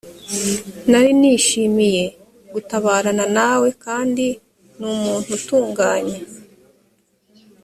[0.89, 2.05] nari nishimiye
[2.53, 4.25] gutabarana nawe kandi
[4.77, 6.17] ni umuntu utunganye